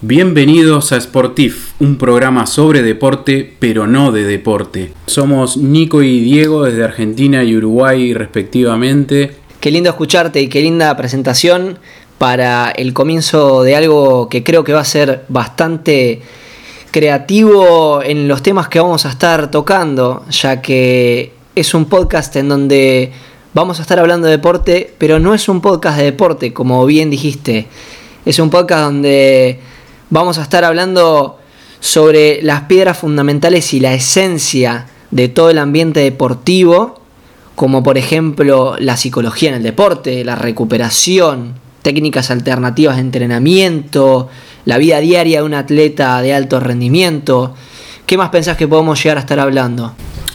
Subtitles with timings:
[0.00, 4.92] Bienvenidos a Sportif, un programa sobre deporte, pero no de deporte.
[5.06, 9.32] Somos Nico y Diego desde Argentina y Uruguay respectivamente.
[9.60, 11.78] Qué lindo escucharte y qué linda presentación
[12.16, 16.22] para el comienzo de algo que creo que va a ser bastante
[16.90, 22.48] creativo en los temas que vamos a estar tocando, ya que es un podcast en
[22.48, 23.12] donde
[23.54, 27.10] vamos a estar hablando de deporte, pero no es un podcast de deporte, como bien
[27.10, 27.66] dijiste.
[28.24, 29.60] Es un podcast donde
[30.10, 31.38] vamos a estar hablando
[31.80, 37.00] sobre las piedras fundamentales y la esencia de todo el ambiente deportivo,
[37.54, 44.28] como por ejemplo la psicología en el deporte, la recuperación, técnicas alternativas de entrenamiento,
[44.68, 47.54] la vida diaria de un atleta de alto rendimiento.
[48.04, 49.94] ¿Qué más pensás que podemos llegar a estar hablando?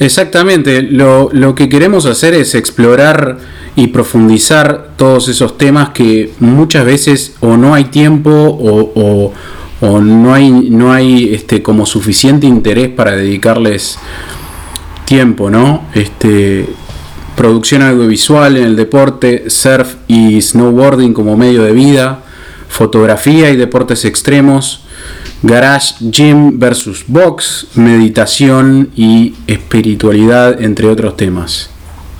[0.00, 3.36] Exactamente, lo, que queremos hacer es explorar
[3.76, 9.30] y profundizar todos esos temas que muchas veces o no hay tiempo o,
[9.82, 13.98] o no hay, no hay este, como suficiente interés para dedicarles
[15.04, 15.84] tiempo, ¿no?
[15.92, 16.66] Este,
[17.36, 22.23] producción audiovisual en el deporte, surf y snowboarding como medio de vida,
[22.74, 24.80] fotografía y deportes extremos,
[25.42, 31.70] garage gym versus box, meditación y espiritualidad, entre otros temas.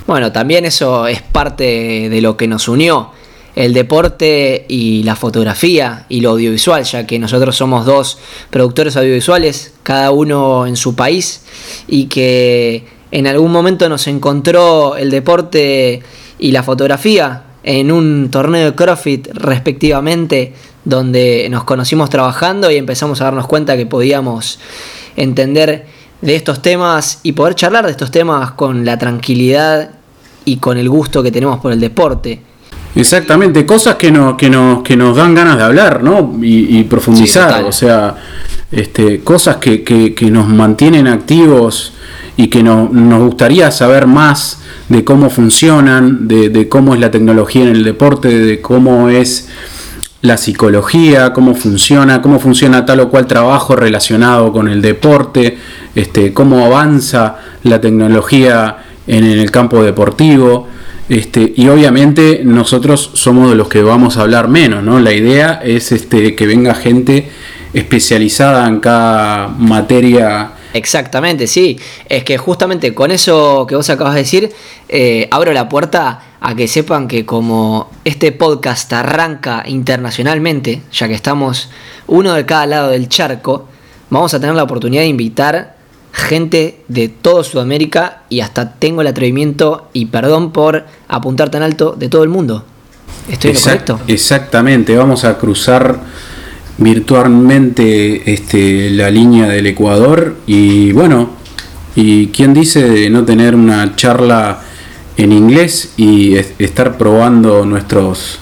[0.07, 3.11] Bueno, también eso es parte de lo que nos unió
[3.55, 8.17] el deporte y la fotografía y lo audiovisual, ya que nosotros somos dos
[8.49, 11.41] productores audiovisuales, cada uno en su país,
[11.87, 16.01] y que en algún momento nos encontró el deporte
[16.39, 20.53] y la fotografía en un torneo de CrossFit respectivamente,
[20.85, 24.59] donde nos conocimos trabajando y empezamos a darnos cuenta que podíamos
[25.15, 25.87] entender
[26.21, 29.89] de estos temas y poder charlar de estos temas con la tranquilidad
[30.45, 32.39] y con el gusto que tenemos por el deporte.
[32.95, 36.35] Exactamente, cosas que, no, que, nos, que nos dan ganas de hablar, ¿no?
[36.41, 38.15] Y, profundizar, o sea,
[38.71, 41.93] este, cosas que, que, nos mantienen activos
[42.37, 44.59] y que no, nos gustaría saber más
[44.89, 49.47] de cómo funcionan, de, cómo es la tecnología en el deporte, de cómo es
[50.21, 55.57] la psicología, cómo funciona, cómo funciona tal o cual trabajo relacionado con el deporte,
[55.93, 60.67] este, cómo avanza la tecnología en el campo deportivo.
[61.07, 64.99] Este, y obviamente nosotros somos de los que vamos a hablar menos, ¿no?
[64.99, 67.29] La idea es este, que venga gente
[67.73, 70.54] especializada en cada materia.
[70.75, 71.79] Exactamente, sí.
[72.09, 74.51] Es que justamente con eso que vos acabas de decir,
[74.89, 81.13] eh, abro la puerta a que sepan que como este podcast arranca internacionalmente, ya que
[81.13, 81.69] estamos
[82.07, 83.69] uno de cada lado del charco,
[84.09, 85.77] vamos a tener la oportunidad de invitar
[86.11, 91.95] gente de todo Sudamérica y hasta tengo el atrevimiento y perdón por apuntar tan alto
[91.97, 92.65] de todo el mundo.
[93.29, 93.99] ¿Estoy en lo correcto?
[94.07, 96.01] Exactamente, vamos a cruzar
[96.77, 101.31] virtualmente este, la línea del Ecuador y bueno,
[101.95, 104.61] y quién dice de no tener una charla
[105.17, 108.39] en inglés y estar probando nuestros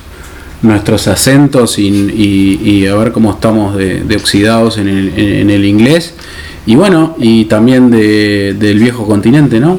[0.64, 6.14] nuestros acentos y, a ver cómo estamos de, oxidados en el, en el inglés
[6.66, 9.78] y bueno, y también de, del viejo continente, ¿no?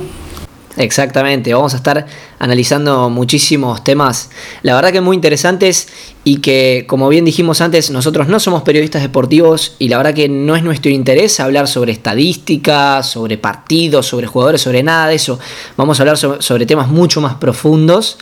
[0.76, 2.04] Exactamente, vamos a estar
[2.40, 4.30] analizando muchísimos temas,
[4.62, 5.86] la verdad que muy interesantes
[6.24, 10.28] y que, como bien dijimos antes, nosotros no somos periodistas deportivos y la verdad que
[10.28, 15.38] no es nuestro interés hablar sobre estadísticas, sobre partidos, sobre jugadores, sobre nada de eso.
[15.76, 18.18] Vamos a hablar sobre, temas mucho más profundos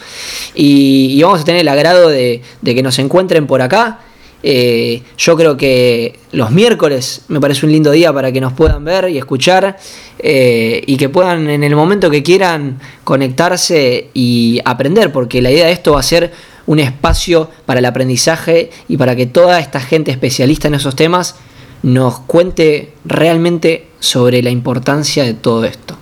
[0.55, 4.01] y, vamos a tener el agrado de, de que nos encuentren por acá
[4.43, 8.85] eh, yo creo que los miércoles me parece un lindo día para que nos puedan
[8.85, 9.79] ver y escuchar
[10.19, 15.67] eh, y que puedan en el momento que quieran conectarse y aprender, porque la idea
[15.67, 16.33] de esto va a ser
[16.67, 21.37] un espacio para el aprendizaje y para que toda esta gente especialista en esos temas
[21.83, 25.97] nos cuente realmente sobre la importancia de todo esto.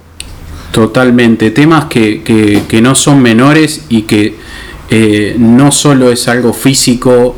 [0.72, 4.36] Totalmente, temas que, no son menores y que
[4.90, 7.36] eh, no solo es algo físico,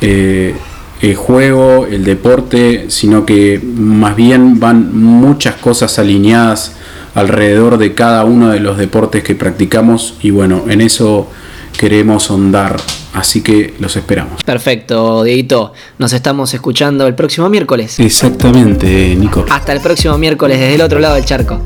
[0.00, 0.54] eh,
[1.00, 6.72] el juego, el deporte, sino que más bien van muchas cosas alineadas
[7.14, 11.28] alrededor de cada uno de los deportes que practicamos y bueno, en eso
[11.76, 12.76] queremos ondar,
[13.14, 14.42] así que los esperamos.
[14.42, 17.98] Perfecto, Dieguito, nos estamos escuchando el próximo miércoles.
[18.00, 19.46] Exactamente, Nico.
[19.48, 21.60] Hasta el próximo miércoles desde el otro lado del charco.